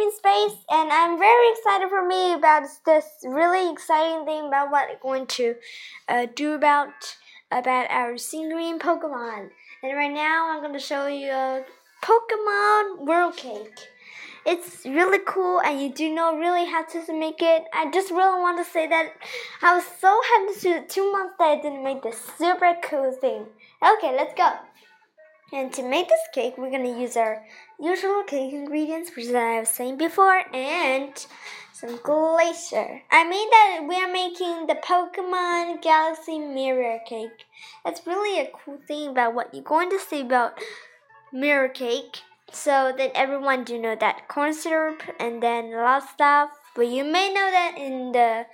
[0.00, 4.90] in space, and I'm very excited for me about this really exciting thing about what
[4.90, 5.54] I'm going to
[6.08, 6.92] uh, do about
[7.50, 9.50] about our green Pokemon.
[9.82, 11.64] And right now, I'm going to show you a
[12.02, 13.78] Pokemon World Cake.
[14.46, 17.64] It's really cool, and you do know really how to make it.
[17.72, 19.12] I just really want to say that
[19.62, 23.46] I was so happy to two months that I didn't make this super cool thing.
[23.82, 24.52] Okay, let's go.
[25.54, 27.46] And to make this cake, we're gonna use our
[27.78, 31.14] usual cake ingredients, which I have seen before, and
[31.72, 33.02] some glacier.
[33.08, 37.46] I mean that we are making the Pokemon Galaxy Mirror Cake.
[37.86, 40.58] It's really a cool thing about what you're going to see about
[41.32, 46.08] Mirror Cake so that everyone do know that corn syrup and then a lot of
[46.08, 46.50] stuff.
[46.74, 48.46] But you may know that in the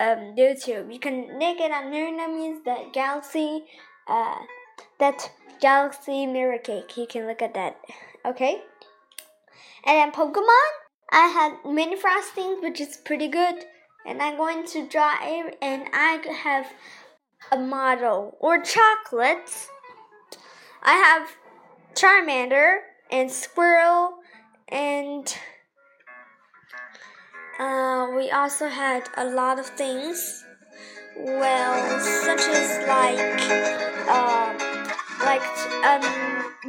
[0.00, 0.90] um, YouTube.
[0.90, 3.64] You can look it on Mirror means that galaxy,
[4.08, 4.38] uh,
[4.98, 6.96] that galaxy mirror cake.
[6.96, 7.76] You can look at that.
[8.24, 8.62] Okay.
[9.84, 10.68] And then Pokemon,
[11.10, 13.64] I had mini frostings, which is pretty good.
[14.04, 16.66] And I'm going to draw it, and I have
[17.50, 19.68] a model or chocolates.
[20.82, 21.30] I have
[21.94, 22.78] Charmander
[23.10, 24.10] and Squirtle,
[24.68, 25.36] and
[27.58, 30.44] uh, we also had a lot of things.
[31.18, 33.18] Well, such as like,
[34.06, 34.45] uh, like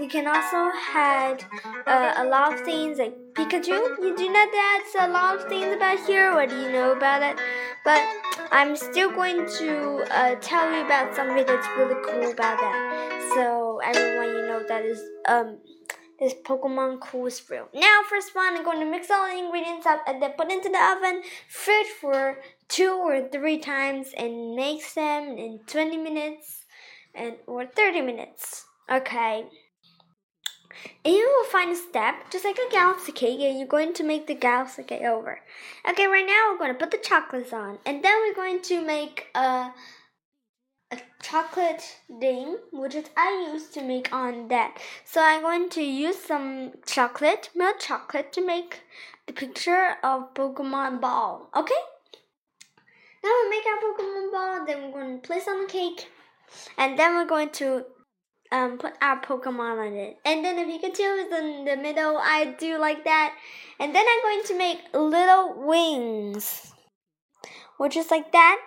[0.08, 1.44] we can also had
[1.86, 3.76] uh, a lot of things like Pikachu.
[4.02, 6.34] You do know that's a lot of things about here.
[6.34, 7.38] What do you know about it?
[7.84, 8.02] But
[8.54, 13.32] I'm still going to uh, tell you about something that's really cool about that.
[13.36, 15.58] So everyone, you know that is um
[16.22, 17.68] this Pokemon cool real.
[17.74, 20.70] Now, first one, I'm going to mix all the ingredients up and then put into
[20.70, 26.64] the oven, fridge for two or three times, and makes them in 20 minutes
[27.14, 28.64] and or 30 minutes.
[28.90, 29.44] Okay.
[31.04, 34.04] And you will find a step, just like a galaxy cake, and you're going to
[34.04, 35.40] make the galaxy cake over.
[35.90, 38.86] Okay, right now we're going to put the chocolates on, and then we're going to
[38.86, 39.72] make a
[40.92, 44.78] a chocolate ding, which is I used to make on that.
[45.04, 48.82] So I'm going to use some chocolate, milk chocolate, to make
[49.26, 51.50] the picture of Pokemon ball.
[51.56, 51.82] Okay?
[53.24, 56.08] Now we make our Pokemon ball, then we're going to place on the cake,
[56.78, 57.86] and then we're going to
[58.52, 60.18] um, put our Pokemon on it.
[60.26, 62.18] And then the Pikachu is in the middle.
[62.18, 63.36] I do like that.
[63.80, 66.74] And then I'm going to make little wings,
[67.78, 68.60] which is like that.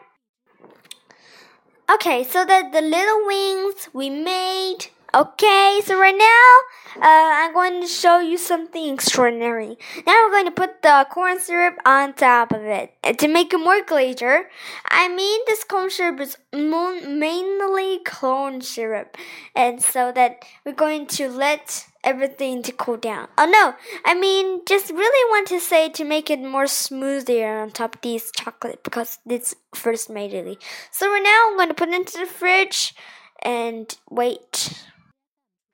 [1.92, 4.86] Okay, so that the little wings we made.
[5.12, 9.76] Okay, so right now, uh, I'm going to show you something extraordinary.
[10.06, 12.94] Now we're going to put the corn syrup on top of it.
[13.18, 14.48] To make it more glacier,
[14.88, 19.16] I mean this corn syrup is mainly corn syrup.
[19.56, 23.26] And so that we're going to let everything to cool down.
[23.36, 27.72] Oh no, I mean just really want to say to make it more smoother on
[27.72, 30.62] top of these chocolate because it's first made it.
[30.92, 32.94] So right now I'm going to put it into the fridge
[33.42, 34.84] and wait.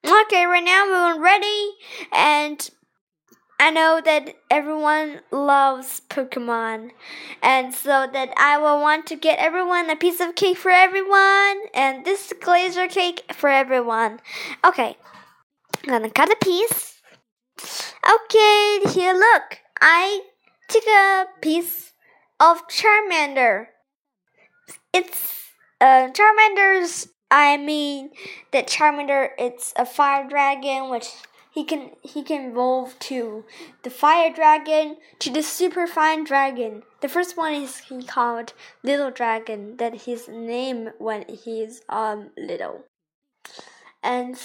[0.08, 1.70] Okay, right now we're ready
[2.12, 2.70] and
[3.58, 6.90] I know that everyone loves Pokemon,
[7.42, 11.62] and so that I will want to get everyone a piece of cake for everyone,
[11.72, 14.20] and this glacier cake for everyone.
[14.62, 14.96] Okay,
[15.84, 17.00] I'm gonna cut a piece.
[17.58, 19.58] Okay, here, look.
[19.80, 20.20] I
[20.68, 21.92] took a piece
[22.38, 23.68] of Charmander.
[24.92, 25.44] It's
[25.80, 27.08] uh, Charmander's.
[27.30, 28.10] I mean,
[28.52, 29.30] that Charmander.
[29.38, 31.08] It's a fire dragon, which
[31.50, 33.44] he can he can evolve to
[33.82, 36.82] the fire dragon to the super fine dragon.
[37.00, 39.76] The first one is he called little dragon.
[39.78, 42.84] That his name when he's um little,
[44.02, 44.38] and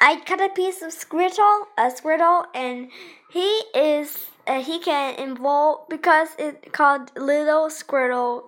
[0.00, 2.90] I cut a piece of Squirtle, a Squirtle, and
[3.30, 8.44] he is uh, he can evolve because it's called Little Squirtle.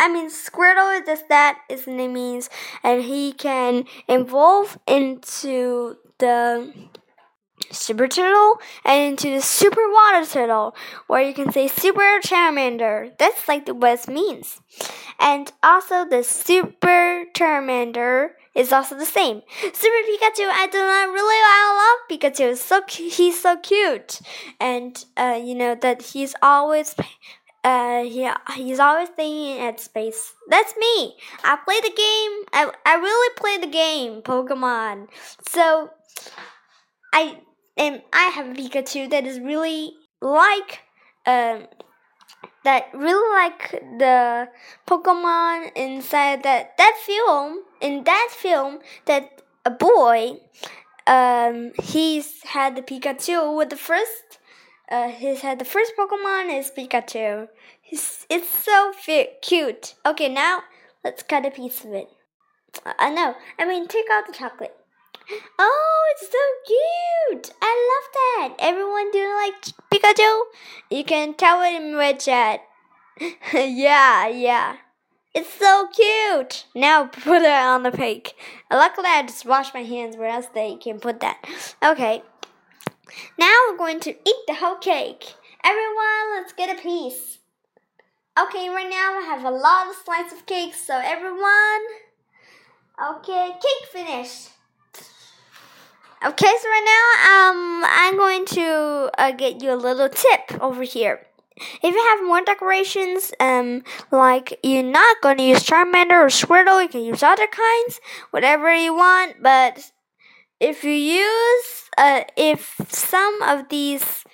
[0.00, 2.50] I mean, Squirtle is just that his name means,
[2.82, 6.72] and he can evolve into the
[7.70, 10.74] Super Turtle and into the Super Water Turtle,
[11.08, 13.16] or you can say Super Charmander.
[13.18, 14.60] That's like the what it means.
[15.18, 19.42] And also the Super Charmander is also the same.
[19.60, 22.56] Super Pikachu, I do not really I love Pikachu.
[22.56, 24.20] So he's so cute,
[24.60, 26.94] and uh, you know that he's always.
[27.64, 30.34] Uh, he, he's always thinking at space.
[30.48, 31.16] That's me.
[31.42, 32.44] I play the game.
[32.52, 35.08] I, I really play the game, Pokemon.
[35.48, 35.90] So,
[37.14, 37.38] I
[37.76, 40.80] and I have a Pikachu that is really like
[41.26, 41.66] um
[42.64, 44.48] that really like the
[44.86, 50.32] Pokemon inside that that film in that film that a boy
[51.06, 54.38] um he's had the Pikachu with the first
[54.90, 57.48] uh, he said the first Pokemon is Pikachu.
[57.90, 58.92] It's so
[59.40, 59.94] cute.
[60.04, 60.62] Okay, now
[61.04, 62.08] let's cut a piece of it.
[62.84, 64.76] Uh, no, I mean take out the chocolate.
[65.58, 67.50] Oh, it's so cute!
[67.62, 68.66] I love that.
[68.66, 70.42] Everyone do like Pikachu?
[70.90, 72.60] You can tell it in red chat.
[73.54, 74.76] yeah, yeah.
[75.34, 76.66] It's so cute.
[76.74, 78.34] Now put it on the cake.
[78.70, 81.44] Luckily, I just washed my hands, where else they can put that.
[81.82, 82.22] Okay.
[83.38, 85.34] Now we're going to eat the whole cake.
[85.62, 87.38] Everyone, let's get a piece.
[88.38, 91.82] Okay, right now I have a lot of slices of cake, so everyone.
[93.16, 94.50] Okay, cake finished.
[96.24, 100.82] Okay, so right now um I'm going to uh, get you a little tip over
[100.82, 101.26] here.
[101.56, 106.82] If you have more decorations, um, like you're not going to use Charmander or Squirtle,
[106.82, 108.00] you can use other kinds,
[108.30, 109.42] whatever you want.
[109.42, 109.92] But
[110.58, 114.24] if you use, uh, if some of these,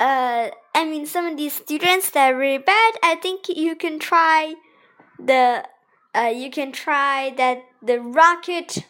[0.00, 3.98] uh, I mean, some of these students that are really bad, I think you can
[3.98, 4.54] try
[5.18, 5.64] the,
[6.14, 8.84] uh, you can try that the rocket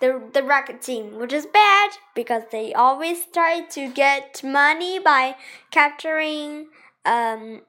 [0.00, 5.36] the the rocket team, which is bad because they always try to get money by
[5.70, 6.68] capturing
[7.04, 7.60] um,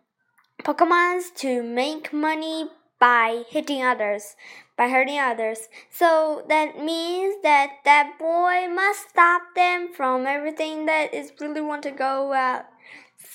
[0.64, 2.70] Pokemons to make money
[3.00, 4.36] by hitting others,
[4.82, 5.70] by hurting others.
[5.92, 11.84] So that means that that boy must stop them from everything that is really want
[11.84, 12.66] to go out.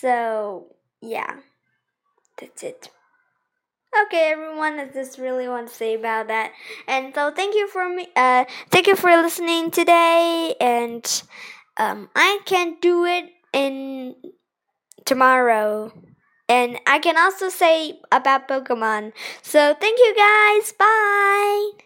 [0.01, 1.37] So yeah,
[2.37, 2.91] that's it.
[4.07, 6.51] Okay, everyone, I just really want to say about that.
[6.89, 8.09] And so thank you for me.
[8.17, 10.57] Uh, thank you for listening today.
[10.61, 11.23] And
[11.77, 14.17] um, I can do it in
[15.05, 15.93] tomorrow.
[16.49, 19.13] And I can also say about Pokemon.
[19.43, 20.73] So thank you guys.
[20.73, 21.86] Bye.